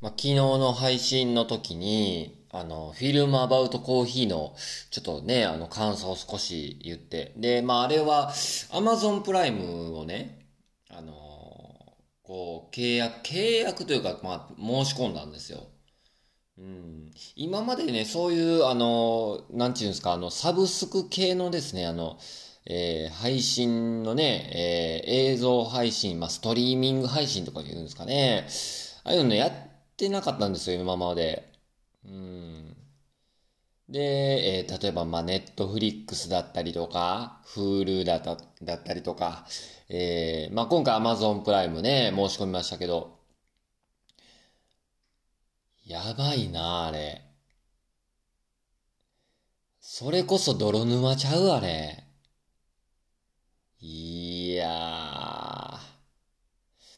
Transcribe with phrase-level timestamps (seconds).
[0.00, 4.54] まあ、昨日の配信の時に、あの、フィルムアバウトコーヒーの、
[4.90, 7.32] ちょっとね、あの、感想を少し言って。
[7.36, 8.32] で、まあ、あれは、
[8.70, 10.46] アマゾンプライムをね、
[10.88, 11.12] あの、
[12.22, 15.66] こう、契約、契約というか、まあ、申し込んだんですよ。
[16.58, 17.10] うん。
[17.34, 22.18] 今までね、そういう、あの、なんていうんですか、あの、サブスク系のですね、あの、
[22.66, 28.46] えー、配信のね、えー、映像配信、まあ、ストリーミング配信とか言うんですかね。
[29.02, 29.67] ああいうのね、や
[29.98, 31.52] ってなかったんですよ、今まで。
[32.04, 32.76] うん。
[33.88, 33.98] で、
[34.60, 39.46] えー、例えば、ま、ネットフリックスだったりとか、フールだっただったりとか、
[39.88, 43.18] えー、まあ、今回アマゾンプライムね、申し込みましたけど、
[45.86, 47.24] やばいな、あれ。
[49.80, 52.04] それこそ泥沼ちゃう、あれ。
[53.80, 55.07] いやー。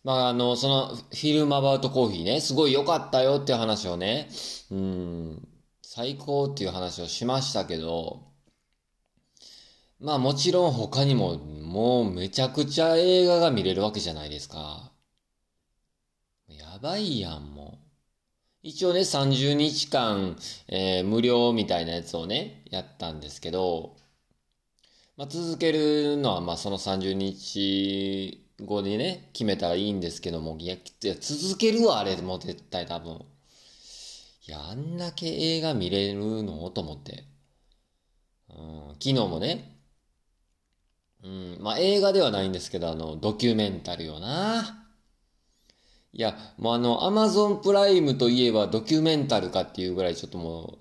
[0.02, 4.28] まあ、あの、その、フィルムアバウトコーヒーね、すごい良かったよっていう話をね、
[4.70, 5.48] うん、
[5.82, 8.30] 最高っていう話をしましたけど、
[10.00, 14.92] まあもちろん他にも、もうめちゃくちゃ映画が見れるわけじゃないですか。
[16.48, 17.90] やばいやん、もう。
[18.62, 20.36] 一応ね、30日間、
[20.68, 23.96] えー、無料みたいなやつをね、やったんですけど、
[25.16, 30.76] まあ、続けるのは、まあ、その30日後にね、決めたらいいんですけども、いや、
[31.20, 33.12] 続けるわ、あれもう絶対多分。
[34.46, 36.70] いや、あんだけ映画見れるの？
[36.70, 37.24] と思って。
[38.48, 39.76] うん、昨日もね、
[41.22, 44.86] うん、まあ映画ではないんですけど、あの、ドキュメンタルよな。
[46.12, 50.78] いや、もうあの、アマゾンプライムといえばドキュメンタルかっていうぐらいちょっとも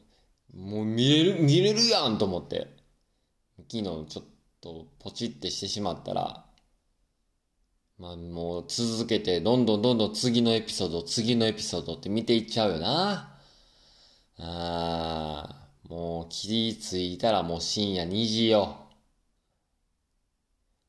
[0.55, 2.67] う、もう見れる、見れるやんと思って。
[3.71, 4.23] 昨日ちょっ
[4.61, 6.45] とポチってしてしまったら、
[7.99, 13.39] まあもう続けて、どんどんどんどん次のエピソード、次のエピソードって見ていっちゃうよな。
[14.39, 18.75] ああ、もう気ついたらもう深夜2時よ。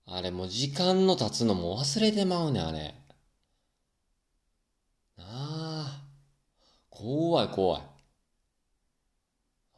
[0.04, 2.94] あれもう時間の経つのも忘れてまうねあれ。
[5.16, 6.02] なあ。
[6.90, 7.82] 怖い怖い。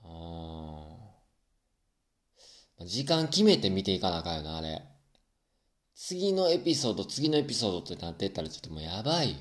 [0.04, 0.06] あ
[2.80, 2.84] あ。
[2.84, 4.91] 時間決めて見ていかなあかんよな、あれ。
[6.04, 9.36] 次のエピソード、次のエピソードってなってったらちょっともうやばいよ。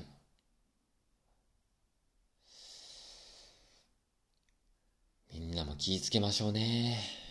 [5.32, 7.21] みんなも気ぃつけましょうね。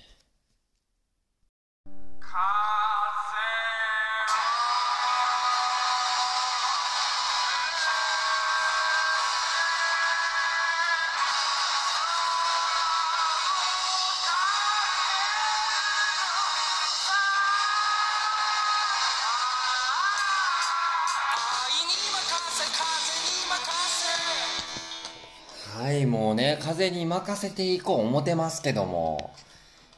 [25.81, 29.34] はい、もうね、風に任せていこう思てますけども。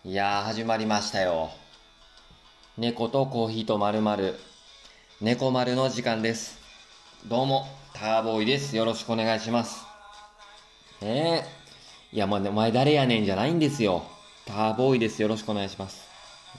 [0.05, 1.49] いやー、始まりましたよ。
[2.77, 4.39] 猫とコーヒーとまるまる。
[5.19, 6.57] 猫丸の時間です。
[7.27, 8.77] どうも、ターボーイです。
[8.77, 9.83] よろしくお願いします。
[11.01, 11.43] ね
[12.13, 12.15] え。
[12.15, 14.03] いや、もう、お前誰やねんじゃないんですよ。
[14.45, 15.21] ターボーイです。
[15.21, 16.07] よろしくお願いします。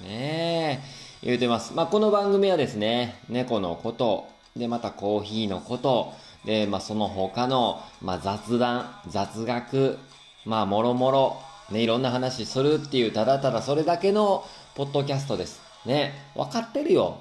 [0.03, 0.83] ね
[1.23, 1.27] え。
[1.27, 1.73] 言うてます。
[1.73, 6.13] まあ、この番組はですね、猫のこと、で、またコーヒーのこと、
[6.45, 9.99] で、まあ、その他の、まあ、雑談、雑学、
[10.45, 11.37] まあ、もろもろ、
[11.71, 14.45] ね、いろんな話するっていう、ただただそれだけの、
[14.75, 15.63] ポッドキャストです。
[15.87, 17.19] ね、わかってるよ。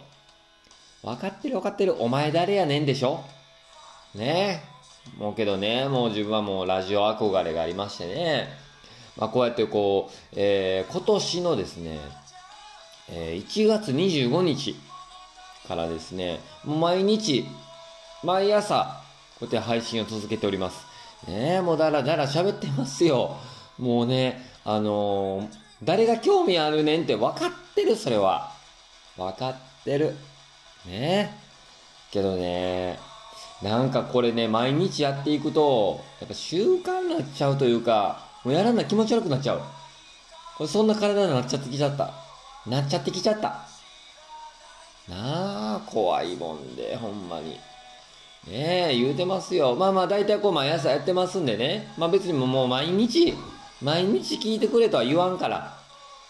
[1.03, 2.01] わかってるわかってる。
[2.01, 3.23] お前誰やねんでしょ？
[4.15, 4.63] ね
[5.17, 8.47] もうけどね、もう自分はもうラジオ憧れがありましてね。
[9.17, 11.99] まあ、こうやってこう、えー、今年のですね、
[13.09, 14.75] えー、1月25日
[15.67, 17.45] からですね、毎日、
[18.23, 19.02] 毎朝、
[19.43, 20.85] こうやって配信を続けております。
[21.27, 23.35] ねえ、もうだらだら喋ってますよ。
[23.77, 25.47] もうね、あのー、
[25.83, 28.51] 誰が興味あるねんって分かってる、それは。
[29.17, 30.15] 分かってる。
[30.85, 31.29] ねえ。
[32.11, 32.99] けどね、
[33.61, 39.61] なんかこれね、毎日やっていくと、やっぱ習慣になっちゃうというか、もうやらな気持ち悪くなっちゃう。
[40.57, 42.13] これそんな体になっちゃってきちゃった。
[42.65, 43.47] なっちゃってきちゃった。
[45.09, 47.59] なあ、怖いもんで、ほんまに。
[48.47, 49.75] ねえ、言うてますよ。
[49.75, 51.87] まあまあ、大体こう毎朝やってますんでね。
[51.97, 53.33] まあ別にもう毎日、
[53.81, 55.77] 毎日聞いてくれとは言わんから。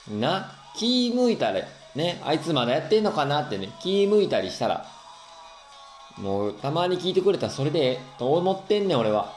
[0.09, 1.61] な、気向いたら、
[1.95, 4.85] ね、あいつまだやってんのかなってね、気向いたりしたら、
[6.17, 9.33] もうたまに聞いてくれたらそれでええと思ってんねん、俺は。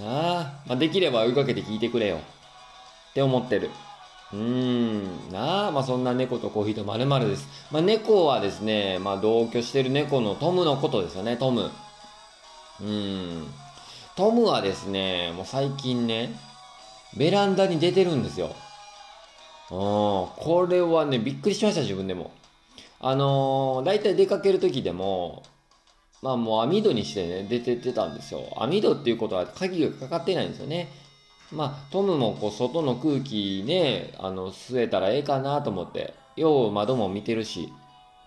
[0.00, 2.16] なあ、まあできれば追いかけて聞いてくれよ。
[2.16, 3.70] って思ってる。
[4.32, 7.48] うーん、なあ、まあそんな猫とコーヒーとまるです。
[7.70, 11.70] まあ猫はですね、まあ同居してる猫のトムのことですよね、トム。
[12.80, 13.46] うーん。
[14.16, 16.38] トムはですね、もう最近ね、
[17.16, 18.54] ベランダに出てるんですよ。
[19.70, 19.76] うん。
[20.36, 22.32] これはね、びっくりしました、自分でも。
[23.00, 25.42] あのー、大体出かける時でも、
[26.20, 28.42] まあもう網戸にしてね、出てってたんですよ。
[28.56, 30.88] 網戸っていうことは鍵がかかってないんですよね。
[31.52, 37.72] まあ、トムもこう外の空気ね、あの、吸えたらええかなと思って、よう窓も見てるし、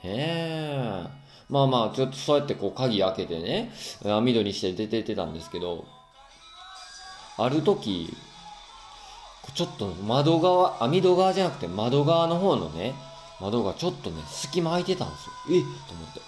[0.04, 1.04] へえ。
[1.50, 3.72] まあまあ、ちょっとそうやってこう鍵開けてね、
[4.04, 5.86] 網戸にして出ててたんですけど、
[7.38, 8.16] ある時、
[9.54, 12.94] ちょっと窓側、網戸側じゃなくて窓側の方のね、
[13.40, 15.60] 窓がちょっとね、隙間空いてたんですよ。
[15.60, 16.22] えと思って。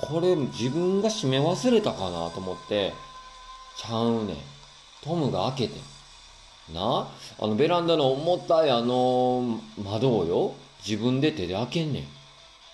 [0.00, 2.94] これ自分が閉め忘れたかなと思って、
[3.76, 4.36] ちゃうね
[5.02, 5.99] トムが開けて。
[6.74, 7.08] な
[7.38, 10.54] あのベランダの重たいあの窓をよ、
[10.86, 12.02] 自分で手で開けんねん。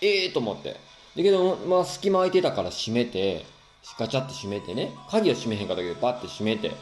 [0.02, 0.70] ええー、と思って。
[1.16, 3.46] だけど、まあ隙間空いてたから閉めて、
[3.98, 6.72] ガチャって閉めてね、鍵は閉めへんかったけど、パッて閉めて、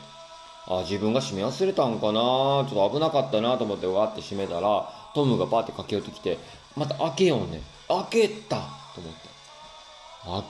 [0.67, 6.39] あ、自分が閉め忘れたんかなちょっと危なかったなと思ってわって閉めたら、トムがパッて駆け寄ってきて、
[6.77, 7.63] また開けようね。
[7.89, 8.57] 開けた
[8.95, 9.29] と思って。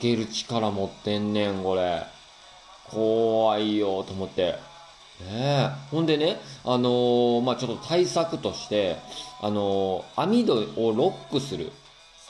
[0.00, 2.04] 開ける力持ってんねん、これ。
[2.90, 4.54] 怖いよ、と思って。
[5.20, 5.70] ねえ。
[5.90, 8.96] ほんでね、あのー、まあ、ちょっと対策として、
[9.40, 11.72] あのー、網戸をロックする。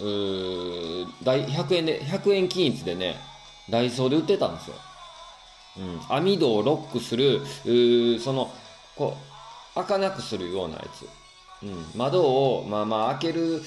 [0.01, 3.17] う100円で、100円均一でね、
[3.71, 4.77] ダイソーで売ってたんですよ。
[5.79, 6.17] うん。
[6.17, 8.51] 網戸をロックする、うその、
[8.97, 9.17] こ
[9.73, 11.07] う、開かなくするようなやつ。
[11.63, 13.63] うん、窓を、まあまあ開ける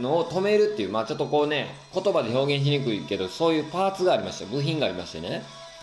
[0.00, 5.42] のを止めるっていう、まあちょっとこうね、言葉で表現しにくいけど、そういうパーツがありまして、部品がありましてね、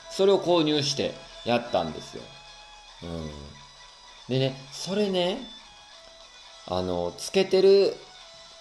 [0.09, 1.13] それを購入して
[1.45, 2.23] やったんですよ。
[3.03, 3.29] うん。
[4.29, 5.39] でね、それね、
[6.67, 7.95] あの、つけてる、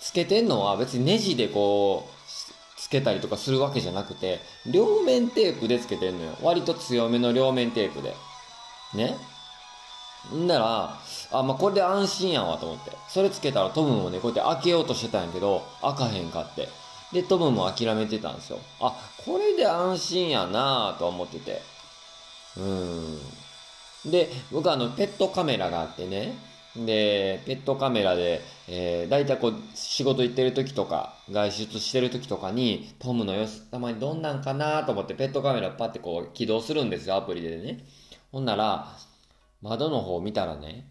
[0.00, 6.36] つけてんのは別にネジでこう、つけたりとかするわけじゃなくて、両面テープでつけてんのよ。
[6.42, 8.14] 割と強めの両面テープで。
[8.94, 9.16] ね。
[10.34, 10.98] んなら、
[11.32, 12.92] あ、まあ、これで安心やわと思って。
[13.08, 16.68] それつけたらトムもね、こうやって開けようとしてたんやけど、開かへんかって。
[17.12, 18.58] で、トムも諦めてたんですよ。
[18.80, 18.94] あ、
[19.24, 21.62] これで安心やなぁと思ってて。
[22.56, 24.10] うん。
[24.10, 26.34] で、僕あの、ペットカメラがあってね。
[26.76, 37.84] で、ペットカメラで、えー、大体こう、仕事行ってる時とか、外出してる時とかに、トムの様子、たまにどんなんかなと思って、ペットカメラパってこう、起動するんですよ、アプリでね。
[38.30, 38.96] ほんなら、
[39.62, 40.86] 窓の方見たらね、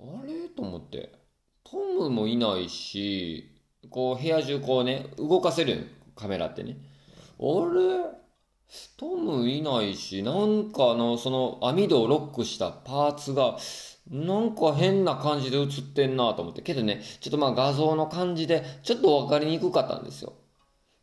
[0.00, 0.48] あれ？
[0.48, 1.12] と思って、
[1.64, 3.50] トムもいないし、
[3.90, 6.78] こう部屋中こうね、動かせるカメラってね。
[7.38, 8.17] あれ？
[8.96, 13.58] トムいないし、なんかあの、その網戸をロックしたパーツが、
[14.10, 16.62] なんか変な感じで映ってんなと思って。
[16.62, 20.34] けどね、ちょっとまあ画像の感じで、ちょっとわかりにくかったんですよ。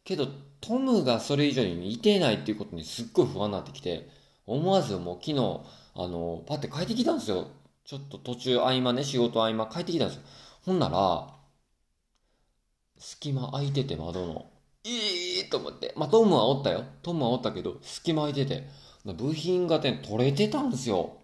[0.03, 0.27] けど、
[0.61, 4.09] トムがそれ以上にいてないっていうことにすっごい不安になってきて、
[4.45, 5.61] 思わずもう昨日、
[5.95, 7.47] あの、パって帰ってきたんですよ。
[7.85, 10.23] ちょっと途中合間ね、仕事合間帰ってきたんですよ。
[10.63, 11.35] ほんなら、
[12.97, 14.54] 隙間空いてて窓の。
[14.85, 15.93] いいと思って。
[15.97, 16.83] まあ、トムはおったよ。
[17.01, 18.67] トムはおったけど、隙間空いてて。
[19.03, 21.17] 部品がね、取れてたんですよ。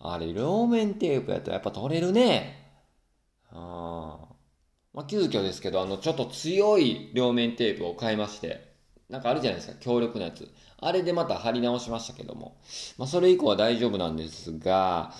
[0.00, 2.72] あれ、両面テープやったらやっぱ取れるね。
[3.50, 4.28] ああ。
[4.94, 8.68] まあ、急遽ですけど、あの、ちょっと強い両面テープを買いまして。
[9.10, 10.50] なんかあるじゃないですか、強力なやつ。
[10.78, 12.56] あれでまた貼り直しましたけども。
[12.96, 15.12] まあ、それ以降は大丈夫なんですが、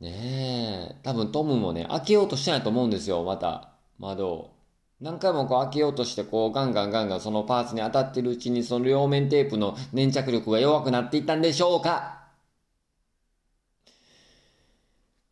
[0.00, 3.72] ねえ、多分トムもね、開けようとしてないと思うんですよ、また。
[3.98, 4.55] 窓を。
[5.00, 12.16] 何回もこう開けようとして、こうガンガンガンガンそのパーツに当たってるうちに、その両面テープの粘着力が弱くなっていったんでしょうか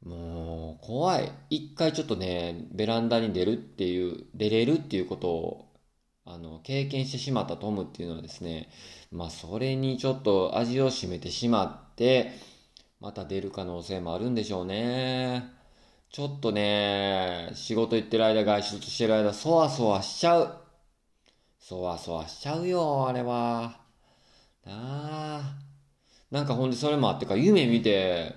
[0.05, 1.33] もう、怖い。
[1.49, 5.69] 一回ちょっとね、ベランダに出るっていう、出れるっていうことを、
[6.27, 8.69] あの、経験してしまったトムっていうのはですね、
[9.11, 12.33] まあ、それにちょっと味を占めてしまって、
[13.01, 15.54] また出る可能性もあるんでしょうね。
[16.15, 20.61] ちょっとね、仕事行ってる間、外出してる間、そわそわしちゃう。
[21.59, 23.81] そわそわしちゃうよ、あれは。
[24.65, 24.73] な
[25.41, 25.57] あ。
[26.31, 28.37] なんかほんでそれもあってか、夢見て、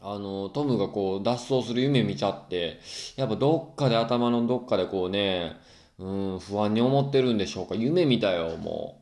[0.00, 2.80] あの、トムがこう脱走する夢見ちゃって、
[3.16, 5.56] やっぱどっかで頭のどっかでこうね、
[5.98, 7.74] うん、不安に思ってるんでしょうか。
[7.74, 9.01] 夢見たよ、もう。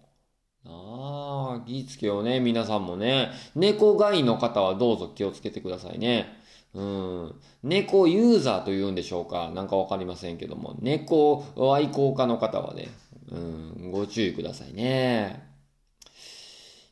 [0.66, 3.30] ああ、気ぃつけようね、皆さんもね。
[3.54, 6.38] 猫飼いの方はどうぞ気をつけてくださいね。
[6.74, 7.34] うん。
[7.62, 10.76] 猫ユーザーというんでしょうかなんかわかりませんけども。
[10.80, 12.88] 猫愛好家の方はね、
[13.30, 15.48] うん、ご注意くださいね。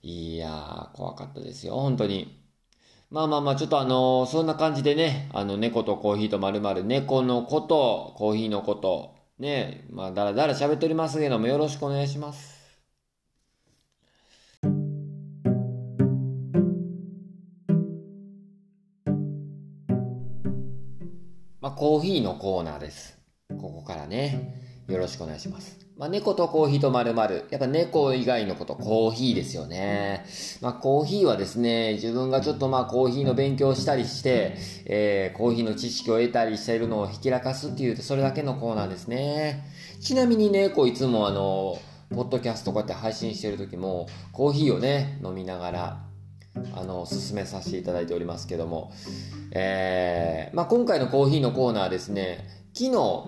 [0.03, 2.39] いやー、怖かったですよ、本当に。
[3.11, 12.58] まあまあまあ、ちょっとあのー、そんな感じでね、あの、猫とコーヒーとまるまる猫のこと、コーヒーのこと、ね、まあ、だらだら喋っておりますけども、よろしくお願いします。
[21.69, 23.19] まあ、コーヒーのコーナーです。
[23.51, 24.55] ここからね、
[24.89, 25.79] よろしくお願いします。
[25.99, 27.45] まあ、猫とコーヒーと〇〇。
[27.51, 30.25] やっぱ猫以外のこと、コーヒーですよね。
[30.63, 34.57] まあ、コーヒーはですね、自分がちょっとまあ、コーヒーの勉強したりして、
[34.87, 39.67] えー、コーヒーの知識を得たりしているのをひきらかすっていう、それだけのコーナーですね。
[40.01, 41.79] ちなみに猫いつもあの、
[42.15, 46.08] ポッドキャストこうやって配信してる時も、コーヒーをね、飲みながら、
[46.75, 48.93] あの、進めさせていただいておりますけども、
[49.53, 53.25] えー、まあ、今回のコーヒーのコーナーですね、昨日、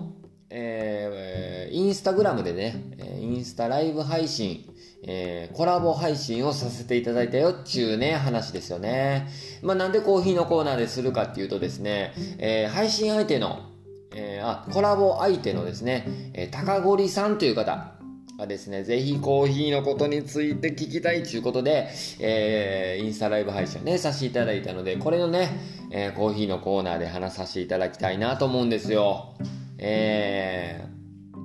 [0.49, 2.83] えー、インスタグラムでね、
[3.19, 4.65] インスタライブ配信、
[5.03, 9.27] えー、コラボ配信をさせていただいたよっちゅうね、話ですよね。
[9.61, 13.59] まあ、なんでコーヒーのコーナーでするかっていうとですね、えー、配信相手の、
[14.13, 17.95] えー、あ、コラボ相手のですね、えー、高堀さんという方、
[18.41, 25.49] がですね、ぜひコーヒーのことについて聞きたいということで、えー、インスタライブ配信をね、させていただいたので、これのね、
[25.91, 29.35] えー、コーヒーのコーナーで話させていただきたいなと思うんですよ。
[29.77, 31.37] えー、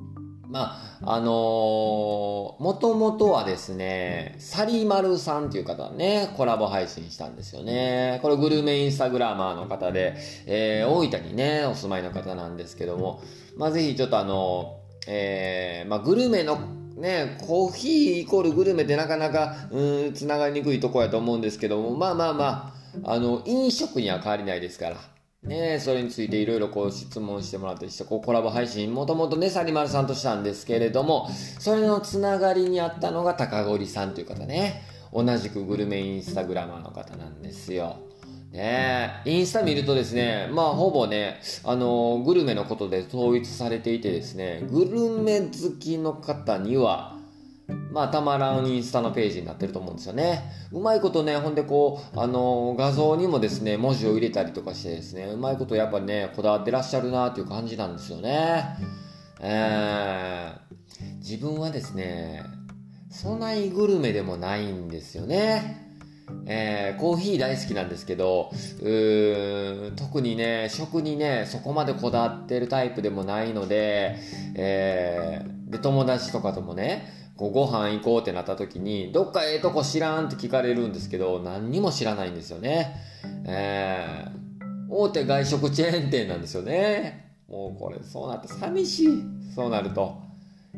[0.49, 8.21] まあ、あのー、もともとはですね、サリマルさんっていう方ね、コラボ配信したんですよね。
[8.23, 10.15] これグルメインスタグラマーの方で、
[10.47, 13.21] えー、大分にね、お住まいの方なんですけども、
[13.59, 16.59] まあ、ぜひちょっとあのー、えー、まあ、グルメの
[16.97, 22.75] ね、コーヒーイコールグルメってなかなか、うん、つながりにくいとこやと思うんですけども、まあまあま
[23.05, 24.97] あ、あの、飲食には変わりないですから。
[25.43, 34.83] ねそれについていろいろこう質問してもらったりして、こうコラボ配信、もともとね、サリマルさんとしたんですけれども、それのつながりにあったのが高堀さんという方ね。
[35.12, 38.06] 同じくグルメインスタグラマーの方なんですよ。
[38.57, 47.17] ねインスタ見るとですね、まあほぼね、あのグルメのことで統一されていてですね、グルメ好きの方には、
[47.93, 50.53] まあ、たまらんインスタのページになってると思うんですよね。
[50.73, 58.65] うまいことね、ほんでこう、あのー、画像にもですね、文字を入れたりとかしてですね、うまいことやっぱね、こだわってらっしゃるなっていう感じなんですよね。
[59.41, 62.43] えー、自分はですね、
[63.11, 65.86] そないグルメでもないんですよね。
[66.47, 68.50] えー、コーヒー大好きなんですけど、
[69.97, 74.16] 特にね、食にね、そこまでこだわってるタイプでもないので、
[74.54, 82.97] えー、で、友達とかともね、こうご飯行こうってなった時に、どっかええとこ知らんって聞かれるんですけど、何にも知らないんですよね。
[83.45, 87.35] えー、大手外食チェーン店なんですよね。
[87.49, 89.09] もうこれ、そうなって寂しい。
[89.54, 90.16] そうなると。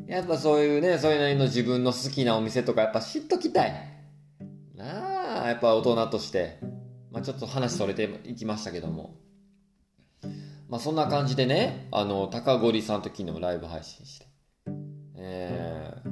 [0.06, 3.97] やっぱそういうね、それなりの自分の好きなお店とかやっぱ知っときたい。
[5.48, 6.58] やっぱ大人として。
[7.10, 9.16] まあちょっと話それていきましたけども。
[10.68, 14.26] まあそんな感じでね、あの、高堀さんと昨日ライブ配信して。
[15.16, 16.10] えー、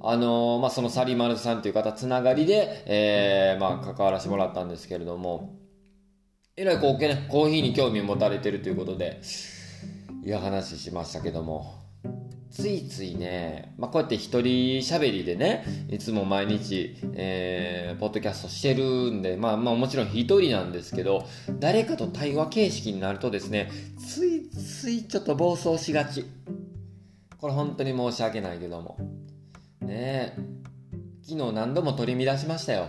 [0.00, 5.56] あの、まあ、そのサリマルさんという方つながりで、えー、まあ、関わらせてもらったんですけれども、
[6.56, 9.20] えらいこう、ね、コーヒーに興味を持たれてるということで、
[10.24, 11.77] いや、話しましたけども、
[12.50, 21.26] ついついね、まあ、こうやって一人喋りでね、いつも毎日、えー、ポッドキャストしてるんで、まあまあもちろん一人なんですけど、
[21.58, 26.24] 誰かと対話形式になるとですね、ついついちょっと暴走しがち。
[27.38, 28.96] これ本当に申し訳ないけども。
[29.80, 30.34] ね
[31.22, 32.86] 昨日何度も取り乱しましたよ。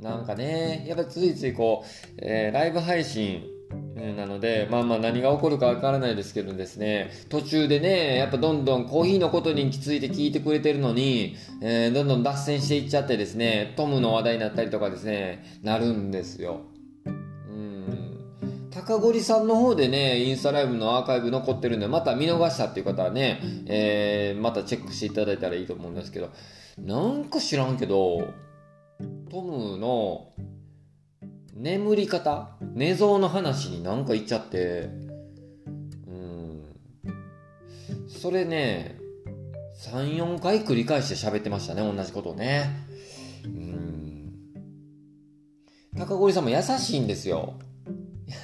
[0.00, 3.44] なんかね、やっぱついついこう、えー、ライブ配信
[4.16, 16.62] なので、まあまあ何が起こるかわからないですけどですね、途中でね、やっぱどんどんコーヒーのことについて聞いてくれてるのに、えー、どんどん脱線していっちゃってですね、トムの話題になったりとかですね、なるんですよ。
[18.74, 26.30] 高堀さんの方でね、インスタライブのアーカイブ残ってるんで、また見逃したっていう方はね、えー、またチェックしていただいたらいいと思うんですけど、
[26.78, 28.32] なんか知らんけど、
[29.30, 30.32] トムの
[31.54, 32.56] 眠り方？
[32.74, 34.88] 寝相の話になんか言っちゃって、
[36.06, 36.64] うん。
[38.08, 38.98] それね、
[39.78, 42.70] 3、4回繰り返して喋ってましたね、同じことをね。
[43.44, 44.32] うん。
[45.96, 47.54] 高堀さんも優しいんですよ。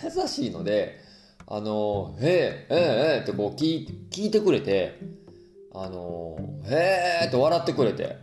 [0.05, 1.01] 優しいので、
[1.47, 4.99] あの、へえ、ええ、ええってこう聞聞いてくれて、
[5.73, 8.19] あの、へえって笑ってくれて、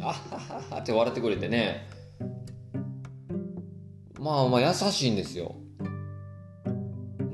[0.00, 1.86] あはははって笑ってくれてね、
[4.22, 5.56] まあまあ優しいんですよ。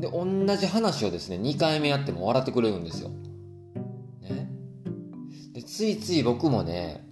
[0.00, 3.10] で、同じ話をですね、2回目やっても笑ってくれるんですよ。
[4.20, 4.48] ね。
[5.52, 7.06] で、ついつい僕もね、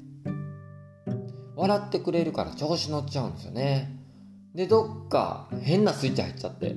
[1.57, 4.01] 笑ってくれるから調子乗っちゃうんですよね。
[4.55, 6.77] で、どっか変なスイッチ入っちゃって、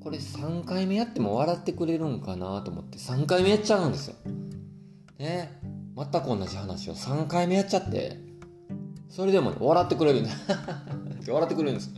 [0.00, 4.16] これ3回目やっても笑ってくれるんかなと思って3回目やっちゃうんですよ。
[5.18, 5.60] ね。
[5.96, 8.18] 全く同じ話を3回目やっちゃって、
[9.08, 10.30] それでもね、笑ってくれるんだ。
[11.30, 11.90] 笑ってくれるんです。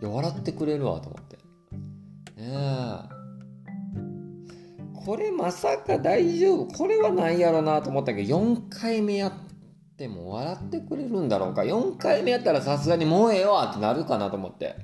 [0.00, 1.38] いや、笑ってくれるわと思って。
[2.38, 3.22] え。
[5.04, 6.66] これまさか大丈夫？
[6.76, 9.32] これはないやろなと思ったけど4回目やっ
[9.96, 11.62] ても笑ってくれるんだろうか。
[11.62, 14.76] 4回目やったらさすがにもうええわってなるかなと思って。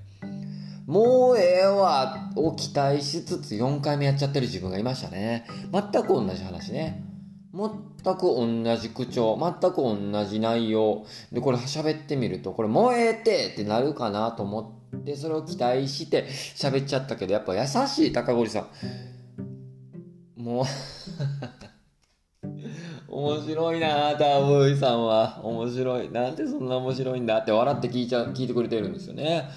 [0.87, 5.47] もうええわを期待しつつ4回目やっちゃってる自分がいましたね。
[5.71, 7.05] 全く同じ話ね。
[7.53, 7.71] 全
[8.17, 11.07] く同じ口調全く同じ内容。
[11.33, 18.69] でこれ喋ってみるとこれもうえてってなるかなと思ってそれを期待して喋っちゃったけどやっぱ優しい高堀さん。
[20.43, 20.65] もう
[23.09, 25.41] 面白いなターボーイさんは。
[25.43, 26.11] 面白い。
[26.11, 29.49] なんでそんな面白いんだって笑って聞いちゃ聞いてくれてるんですよね。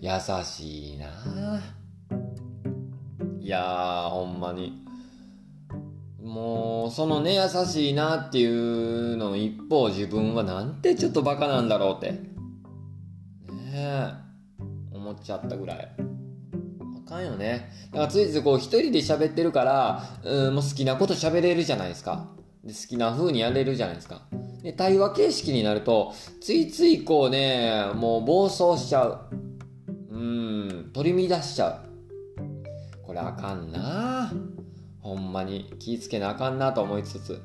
[0.00, 0.10] 優
[0.44, 1.06] しいな。
[3.40, 4.81] いやーほんまに。
[6.22, 12.12] もうそのね優しいなっていうの一方自分はなんてちょっとバカなんだろうって。
[12.12, 12.20] ね
[13.74, 14.12] え。
[14.92, 15.88] 思っちゃったぐらい。
[17.06, 17.70] あかんよね。
[17.90, 22.28] だからついついこう一人で喋ってるからうんもう好きなこと喋れるじゃないですか。
[22.64, 24.22] で好きな風にやれるじゃないですか。
[24.62, 29.20] で対話形式になるとついついこうねもう暴走しちゃう。
[30.10, 31.82] うん取り乱しちゃ
[33.00, 33.04] う。
[33.04, 34.32] これあかんな。
[35.02, 37.42] ほんまに気ぃつけなあかんなと思いつつ。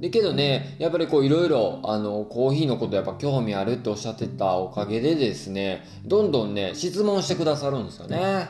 [0.00, 8.48] でけどねやっぱりこういろいろあのコーヒーのことやっぱ興味あるっておっしゃってたおかげでですねどんどんね質問してくださるんですよね。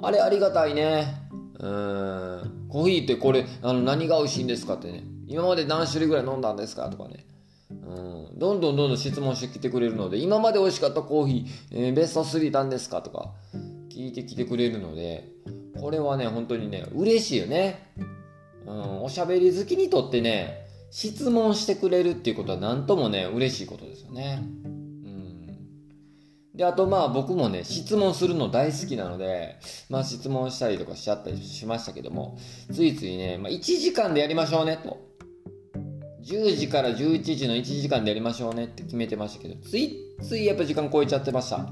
[0.00, 1.06] あれありがたいね。
[1.58, 2.66] うん。
[2.68, 5.04] コーヒーってこれあの何が美味しいんですかってね。
[5.26, 7.26] 今まで何種類ぐらい飲んだんですかとかね。
[7.70, 7.74] う
[8.34, 8.38] ん。
[8.38, 13.32] どんどんどんどん質問してきてくれるので今まで美味しかったコーヒー、えー、ベスト3なんですかとか
[13.90, 15.28] 聞いてきてくれるので
[15.80, 17.92] これはね本当にね嬉しいよね、
[18.66, 24.98] うん、おしゃべり好きにとってね質問してくれるっていうことは何ともね嬉しいことですよねうん
[26.58, 32.36] で、あとまあ僕もね、質問するの大好きなので、まあ質問したりとかしちゃったりしましたけども、
[32.72, 34.98] ついついね、まあ1時間でやりましょうねと。
[36.24, 41.70] 10時から11時の1時間でやりましょうねって決めてましたけど、ついついやっぱ時間超えちゃってました。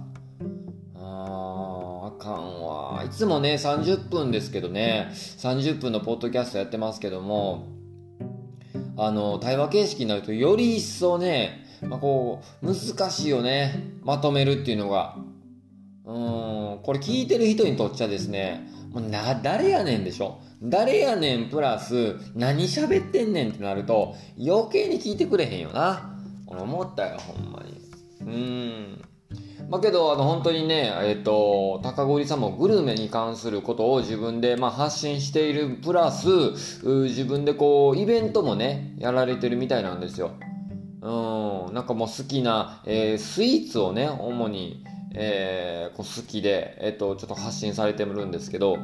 [2.16, 3.02] かんわ。
[3.05, 7.68] いつもね、30分ですけどね、30分のポッドキャストやってますけども、
[8.96, 13.92] あの、対話形式になるとより一層ね、まあ、こう、難しいよね。
[14.02, 15.16] まとめるっていうのが。
[16.07, 20.40] うん、これ聞いてる人にとっちゃですね、もうな、誰やねんでしょ？
[20.62, 26.16] 誰やねんプラス、何喋ってんねんってなると、余計に聞いてくれへんよな。
[26.46, 27.81] 思ったよ、ほんまに。
[28.20, 29.05] うん。
[29.68, 36.29] まあけど、あの、本当にね、えっ、ー、と、高堀さんもグルメに関することを自分で、まあ、発信しているプラス、
[36.85, 40.33] 自分でこう、イベントもね、やられてるみたいなんですよ。
[41.02, 48.79] うん、なんかもう好きな、えー、スイーツをね、主に、えー、こう好きで、えっ、ー、と、ちょっと発信されてるんですけど、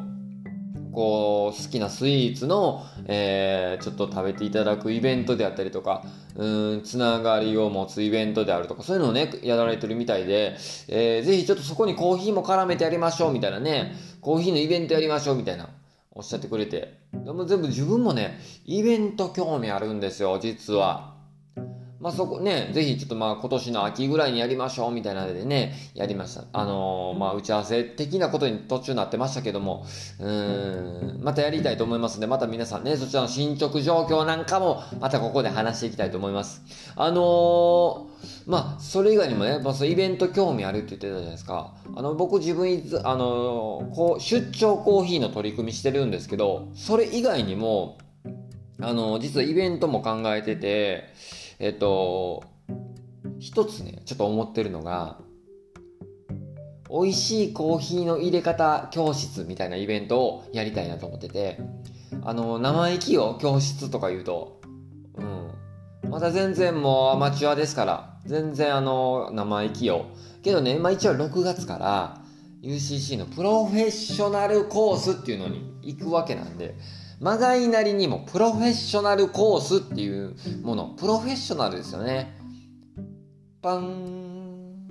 [0.92, 6.04] こう、好きなスイーツの、えー、ちょっと食べていただくイベントであったりとか、
[6.36, 10.56] うん、つながりを持つイベントであるとか、そういうのをね、やられてるみたいで、
[10.88, 15.70] えー、ぜひちょっとそこにコーヒーも絡めてやりましょうみたいなね、コーヒーのイベントやりましょうみたいな、
[16.12, 17.00] おっしゃってくれて。
[17.12, 21.11] でも全部自分もね、イベント興味あるんですよ、実は。
[22.02, 26.44] まあそこね、ぜひちょっとまあ今年の秋ぐらいにやりましょうみたいなのでね、やりました。
[26.52, 29.86] あのー、まあ打ち合わせ的なことに途中になってましたけども、
[30.18, 36.62] うん、またやりたいと思いますんで、また皆さんね、そちらの進捗状況なんかも、またここで話していきたいと思います。
[36.96, 38.02] あのー、
[38.46, 41.72] まあ、それ以外にもね、まあ、そうイベント興味あるって言ってたじゃないですか。
[41.94, 47.98] あの、僕自分いつ、あのー、こう、出張コーヒーの取り組みしてるんですけど、それ以外にも、
[48.80, 51.04] あの実はイベントも考えてて、
[51.62, 52.42] えっと、
[53.38, 55.20] 一つね、ちょっと思ってるのが、
[56.90, 61.60] 美味しいコーヒーの入れ方教室みたいなイベントをやりたいなと思ってて、
[62.24, 64.60] あの、生意気よ、教室とか言うと、
[65.14, 65.22] う
[66.08, 66.10] ん。
[66.10, 70.06] まだ全然もうアマチュアですから、全然あの、生意気よ。
[70.42, 72.22] けどね、まあ一応6月から
[72.60, 76.74] UCC のプロフェッショナルコースっていうのに行くわけなんで、
[77.22, 82.36] まがいなりにもプロフェッショナルコースっていうもの、プロフェッショナルですよね。
[83.62, 84.88] パン、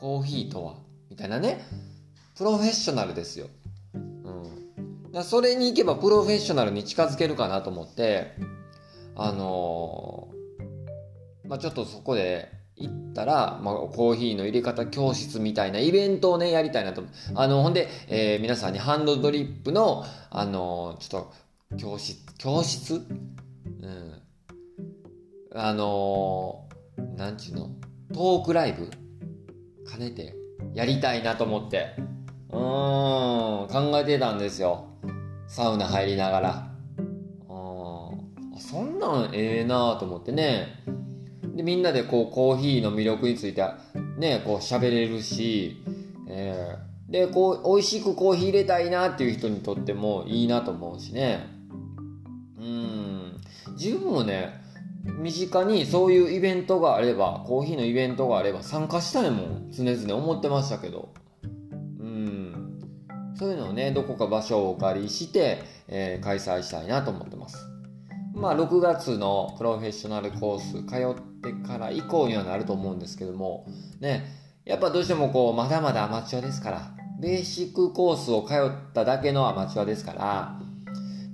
[0.00, 0.76] コーヒーとは、
[1.10, 1.62] みたいなね。
[2.38, 3.48] プロフェッショナルですよ。
[3.92, 5.12] うん。
[5.12, 8.32] だそれに行けばプロフェッショナルに近づけるかなと思って、
[9.14, 17.02] あのー、まあちょっとそこで行ったら、まあ、コーヒーの入れ方教室みたいなイベントをね、やりたいなと。
[17.34, 21.32] あの、ほんで、えー、皆さんにハンドドリップの、あのー、ちょっと、
[21.76, 22.94] 教室、教室？
[22.94, 24.22] うん。
[25.54, 27.70] あのー、なんちゅうの、
[28.12, 28.90] トークライブ？
[29.90, 30.34] 兼ねて
[30.74, 31.94] やりたいなと思って。
[32.50, 34.86] うん、考えてたんですよ。
[35.48, 36.50] サウナ入りながら。
[37.48, 38.10] あ
[38.58, 40.82] そんなんええなと思ってね。
[41.54, 43.62] で、みんなでこう、コーヒーの魅力について、
[44.18, 45.82] ね、こう喋れるし、
[46.28, 51.61] えー、で、こう、美味しくコーヒー入れたいなっていう人にとってもいいなと思うしね。
[53.82, 54.62] 自分もね、
[55.04, 61.12] 身近にそういうイベントがあれば、コーヒーのイベントがあれば参加したいもん、常々思ってましたけど。
[61.98, 62.80] うん。
[63.34, 67.56] そういうのをね、どこか場所をお借りして、えー、開催したいなと思ってます。
[68.34, 73.66] まあ、6月のプロフェッショナルコース通ってから以降にはなると思うんですけども、
[73.98, 74.24] ね、
[74.64, 80.60] やっぱどうしてもこう、まだまだアマチュアですから、ベーシックコースを通っただけのアマチュアですから、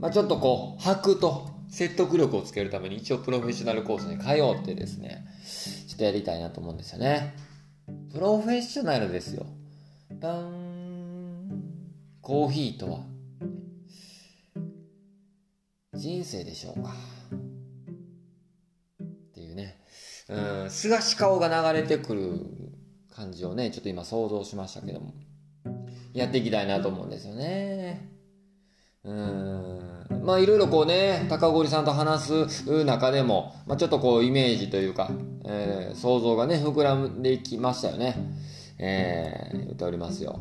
[0.00, 5.26] まあ、ちょっとこう、履くと説得力をつけるために一応プロフェッショナルコースに通ってですね、
[5.88, 7.34] ちょっとやりたいなと思うんですよね。
[8.12, 9.46] プロフェッショナルですよ。
[10.20, 10.68] パン。
[12.28, 13.00] コーヒーとは
[15.94, 17.38] 人生でしょうかっ
[19.32, 19.80] ていうね、
[20.28, 22.40] うん、すがし顔が流れてくる
[23.10, 25.14] 感じをね、ちょっと今想像しましたけども、
[26.12, 28.10] やっていきたいなと思うんですよね。
[29.04, 29.87] うん。
[30.28, 35.10] まあいろいろこうね、高堀さんと話す中でも、まあ、ちょっとこうイメージというか、
[35.46, 38.14] えー、想像がね、膨らんでいきましたよね。
[38.78, 40.38] えー、言っておりますよ。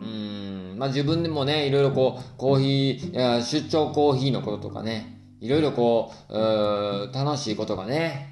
[0.00, 0.76] うん。
[0.78, 2.58] まあ自分でもね、いろいろこう、コー
[3.00, 8.30] ヒー、出張コーヒーのこととかね、いろいろこう、う楽しいことがね、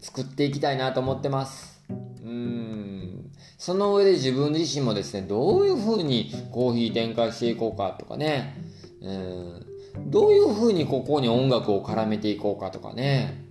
[0.00, 1.80] 作っていきたいなと思ってます。
[2.24, 3.30] うん。
[3.56, 8.60] その上で自分自身もですね、どういうふうにコーヒー展開していこうかとかね、
[9.00, 9.65] うん。
[10.06, 13.44] どういうふうにここに音楽を絡めていこうかとかね、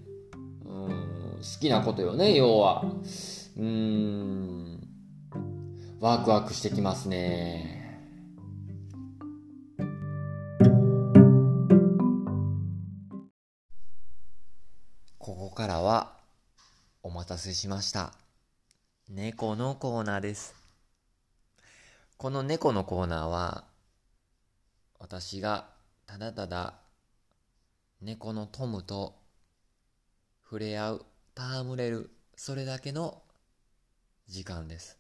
[0.66, 1.38] うん。
[1.38, 2.86] 好きなことよね、要は。
[3.58, 4.88] うん。
[6.00, 7.84] ワクワクしてきますね。
[15.18, 16.14] ここからは
[17.02, 18.14] お待たせしました。
[19.10, 20.56] 猫のコーナーです。
[22.18, 23.64] この猫のコーナーは、
[25.00, 25.75] 私が
[26.06, 26.80] ただただ
[28.02, 29.16] 猫のトムと
[30.44, 33.24] 触れ合う、戯れる、それだけの
[34.28, 35.00] 時間です。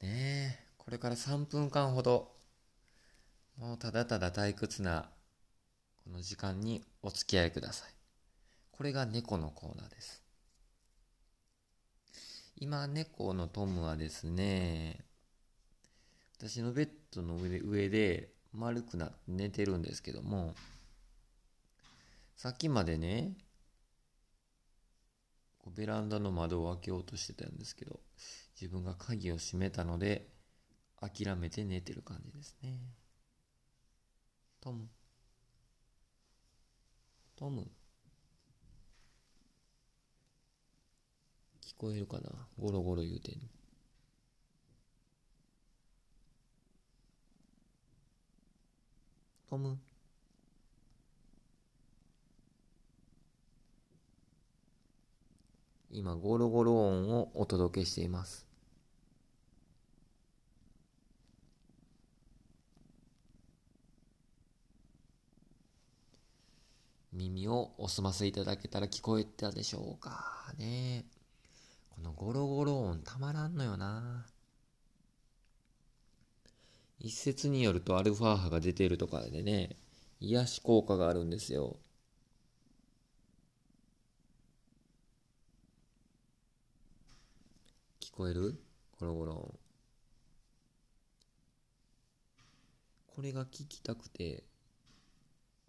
[0.00, 2.32] ねえ、これから3分間ほど、
[3.58, 5.10] もうただただ退屈な
[6.04, 7.90] この時間にお付き合いください。
[8.70, 10.22] これが猫のコーナーです。
[12.58, 15.04] 今、猫のトムはですね、
[16.38, 20.54] 私のベッドの上で丸くなって寝てるんですけども、
[22.36, 23.36] さっきまでね、
[25.74, 28.00] ベランダの窓を開けようとしてたんですけど、
[28.58, 30.28] 自分が鍵を閉めたので、
[31.00, 32.80] 諦めて寝てる感じですね。
[34.60, 34.88] トム。
[37.36, 37.68] トム。
[41.60, 42.30] 聞こえるかな？
[42.58, 43.50] ゴロゴロ言うてん。
[49.48, 49.78] トム
[55.90, 58.46] 今ゴロゴロ音をお届けしています。
[67.12, 71.06] 耳をお澄ませいただけたら聞こえたでしょうかね。
[71.94, 74.26] このゴロゴロ音たまらんのよな。
[76.98, 79.76] 一説によるとアルファ波が出てるとかでね、
[80.20, 81.76] 癒し効果があるんですよ。
[88.00, 88.58] 聞こえる？
[88.98, 89.54] ゴロゴロ。
[93.14, 94.42] これが聞きたくて、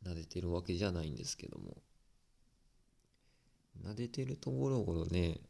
[0.05, 1.77] 撫でてるわけじゃないんですけども。
[3.83, 5.41] 撫でてるとゴロゴロね、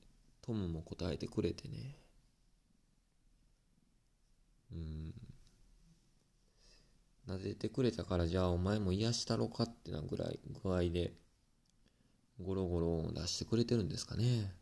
[0.41, 1.95] トムも答えてくれてね。
[4.73, 5.13] うん。
[7.27, 11.13] 撫でてくれたからじゃあお前も癒したろかってなぐらい具合で
[12.41, 14.53] ゴロゴロ音を出してくれてるんですかね。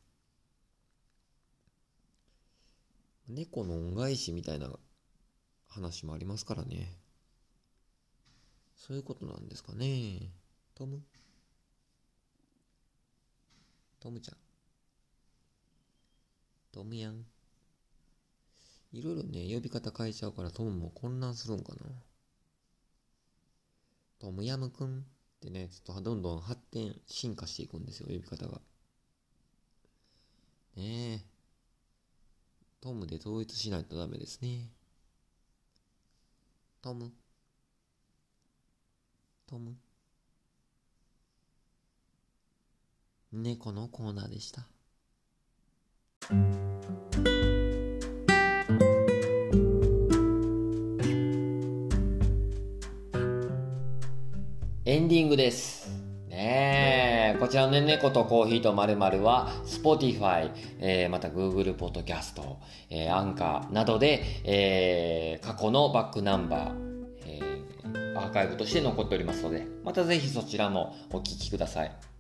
[3.27, 4.69] 猫の恩返しみたいな
[5.67, 6.97] 話もありますからね。
[8.77, 10.31] そういうことなんですかね。
[10.75, 11.01] トム？
[13.99, 14.37] トムちゃん？
[16.71, 17.25] トムヤン？
[18.93, 21.81] いろいろね、呼び方変えちゃうからトムも混乱するんかな。
[24.19, 25.03] トムヤムくんっ
[25.41, 28.61] てね、ちょっとどんどん発展、進化していくんですよ、呼び方が。
[30.75, 31.35] ねえ。
[32.81, 34.69] トムで統一しないとダメですね。
[36.81, 37.11] トム。
[39.47, 39.75] トム。
[43.31, 44.67] 猫のコーナーでした。
[55.05, 55.87] ンディングです。
[56.29, 62.41] ねえ、こちらのね、猫とコーヒーとまるは、Spotify、えー、また Google Podcast、
[62.89, 66.73] えー、アンカーなどで、えー、過去のバックナンバー、
[67.27, 72.14] えー、アーカイブとして残っておりますので、またぜひそちらもお聴きください。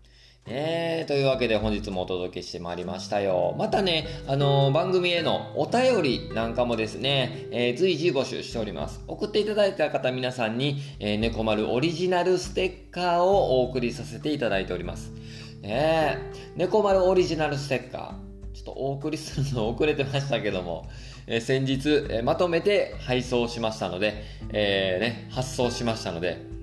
[0.47, 3.55] えー、というわけで本日もお届けしてまいりましたよ。
[3.57, 9.01] またね、あのー、番組へのお便りなんかもですね、えー、随時募集しております。
[9.07, 15.11] 送っていただいた方皆さんに、えー、猫丸オリジナルステッカーをお送りさせていただいております。
[15.63, 16.19] ね
[16.55, 18.53] 猫丸オリジナルステッカー。
[18.53, 20.87] ちょっとお送りするの遅れてましたけども、
[21.25, 26.53] えー、先日、えー、まとめて配送しましたので、えー、ね、発送しましたので、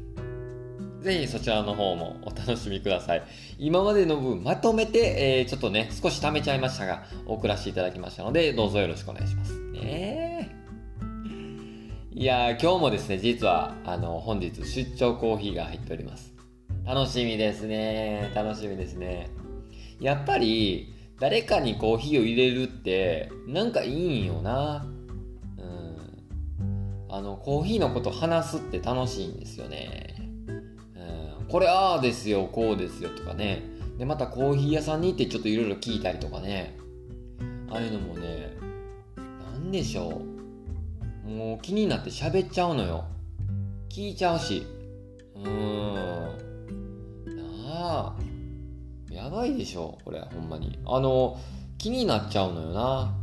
[1.02, 3.22] ぜひそちらの方もお楽しみください。
[3.58, 9.58] 今までの分まとめて、えー、ちょっとね、少し貯めちゃいましたが、送らせていただきましたので、どうぞよろしくお願いします。
[9.72, 10.56] ね
[12.14, 16.32] いやー今日もですね、実は、あの、本日出張コーヒーが入っております。
[16.84, 18.30] 楽しみですね。
[18.34, 19.30] 楽しみですね。
[19.98, 24.86] やっぱり、誰かにコーヒーを入れるって、なんかいいんよな。
[25.58, 25.96] うん。
[27.08, 30.11] あの、コーヒーのこと話すって楽しいんですよね。
[31.52, 33.62] これああですよ、こうですよとかね。
[33.98, 36.78] で、またコーヒー屋さんに行ってちょっといろいろ聞いたりとかね。
[37.68, 38.56] ああいうのもね、
[39.16, 40.22] なんでしょ
[41.26, 41.28] う。
[41.28, 43.04] もう気になって喋っちゃうのよ。
[43.90, 44.66] 聞いちゃうし。
[45.36, 45.94] うーん。
[47.36, 48.16] なあ。
[49.10, 50.78] やばいでしょ、これ、ほんまに。
[50.86, 51.38] あの、
[51.76, 53.14] 気になっちゃうのよな。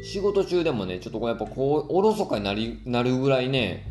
[0.00, 0.04] ん。
[0.04, 3.84] 仕事中でもね、ちょっとこうやっぱこう、おろそかになり、なるぐらいね、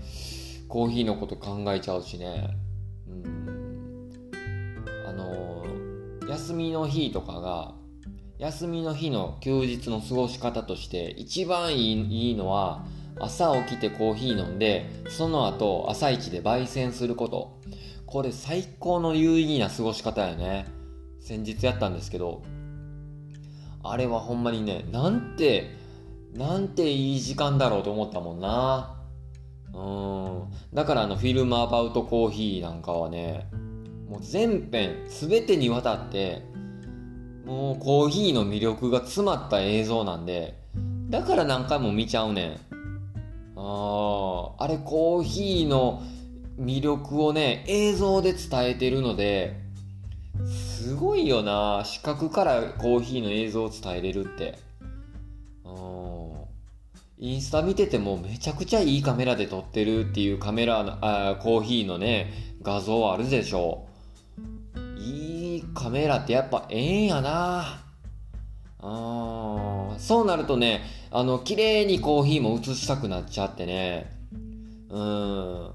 [0.68, 2.58] コーヒーのこと考えちゃうしね。
[3.08, 4.12] うん。
[5.08, 5.66] あの、
[6.30, 7.74] 休みの日とかが、
[8.40, 12.86] 休みの日の休日の過ごし方として一番いいいいのは
[13.20, 17.60] 朝起きてコーヒー飲んでその後朝一で焙煎すること
[18.06, 20.68] これ最高の有意義な過ごし方やね
[21.20, 22.44] 先日やったんですけど
[23.84, 25.76] あれはほんまにねなんて
[26.34, 28.97] なんていい時間だろうと思ったもんな
[29.74, 30.44] うん。
[30.74, 33.48] だからあのフィルムアバウトコーヒーなんかはね
[34.10, 36.44] もう全編全てにわたって
[37.46, 40.58] もうコーヒーの魅力が詰まった映像なんで
[41.10, 42.52] だから何回も見ちゃうねん。
[43.56, 46.04] ああれコーヒーの
[46.60, 49.56] 魅力をね映像で伝えてるので
[50.46, 51.84] すごいよな。
[51.86, 54.58] 視覚からコーヒーの映像を伝えれるって。
[57.20, 63.88] インスタ見ててもめちゃくちゃいいカメラで撮ってるっていうカメラのあコーヒーのね画像あるでしょ。
[65.00, 67.84] いいカメラってやっぱええんやな。
[68.80, 74.12] あそうなるとねあの綺麗にコーヒーも映したくなっちゃってね。
[74.90, 75.72] うん。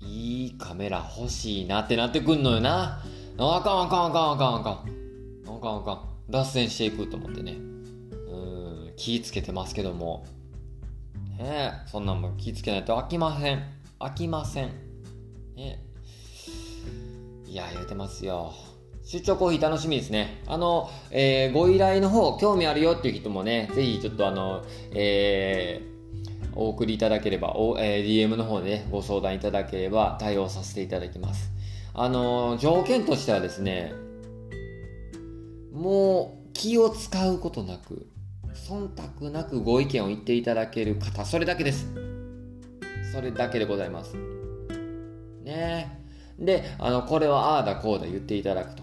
[0.00, 3.02] いいカメラ欲しいなってなってくんのよな。
[3.38, 5.56] あかんあかんあかんあかんあかん。
[5.56, 6.00] あかんあかん。
[6.30, 7.52] 脱線していくと思ってね。
[7.52, 8.92] うん。
[8.96, 10.24] 気ぃつけてますけども。
[11.38, 13.62] ねそんなんも気ぃつけないと飽きません。
[13.98, 14.70] 飽きません。
[15.56, 15.82] ね
[17.46, 18.52] いや、言うてますよ。
[19.04, 20.42] 出張コーヒー楽しみですね。
[20.46, 31.52] あの、えー、ご依頼の方、興味あるよっていう人もね、ぜひちょっとあの、えー、お送りいただければ、おえー、DM の方でね、ご相談いただければ対応させていただきます。
[31.94, 33.94] あの、条件としてはですね、
[35.72, 38.08] もう気を使うことなく、
[38.56, 38.88] 忖
[39.20, 41.86] 度なくご意見を言っていただける方、それだけです。
[43.12, 44.16] それだけでございます。
[45.44, 46.00] ね
[46.38, 48.82] えで、あの、これはああだこうだ言っていただくと。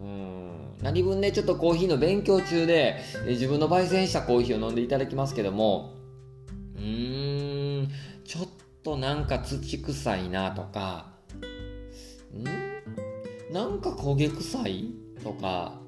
[0.00, 0.52] うん。
[0.82, 5.94] 何分ね、ちょっとコーヒーの勉強中で、自分の焙煎したコーヒーを飲んでいただきますけども、
[6.76, 7.88] うーん、
[8.24, 8.48] ちょっ
[8.82, 11.12] となんか土臭いなとか、
[12.34, 12.44] ん
[13.52, 15.81] なんか焦げ臭いとか、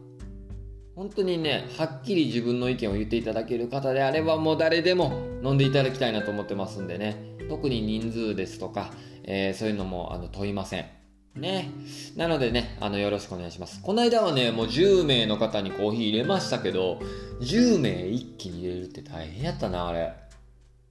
[0.97, 7.37] 本当にね、はっきり自分の意見を言っていただける方であれば、もう誰でも飲んでいただきたいなと思ってますんでね。
[7.49, 8.93] 特に人数ですとか、
[9.25, 10.87] えー、そういうのもあの問いません。
[11.35, 11.71] ね。
[12.17, 13.83] なのでね、あの、よろしくお願いします。
[13.83, 17.01] この間はね、もう10名の方にコーヒー入れましたけど、
[17.41, 20.15] 10名一気に入れるって大変やったな、あれ。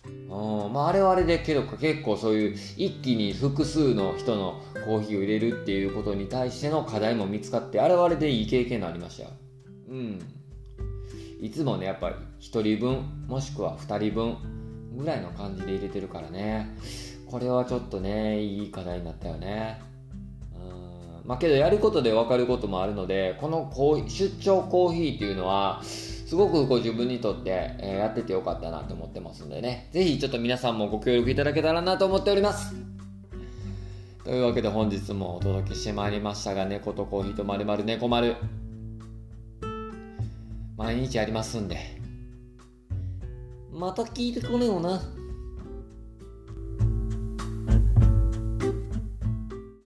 [0.06, 9.30] うん、まあ、あれはあれでけど結構そういう一気に複数の人のコーヒーを入れるっていうことに対しての課題も見つかって、あれはあれでいい経験になりましたよ。
[9.94, 10.20] うん。
[11.40, 14.38] いつもねやっぱり1人分もしくは2人分
[14.98, 16.76] ぐらいの感じで入れてるからね。
[17.30, 19.80] これはちょっとねいい課題になったよね。
[20.56, 21.28] うん。
[21.28, 29.90] まあけどやることで分かることもあるのでこのコー出張コーヒーっていうのはすごくこう自分にとって、え、やっててよかったなと思ってますんでね。
[29.92, 32.74] 是非ちょっと皆さんもご協力いただけたらなと思っております。
[34.24, 38.36] というわけで本日もお届けしてまいりましたが猫とコーヒーとまるまる猫丸。
[40.84, 41.78] 毎日ありますんで
[43.72, 45.02] また聞いてこねよな。